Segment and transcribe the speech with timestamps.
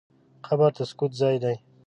[0.47, 1.55] قبر د سکوت ځای دی.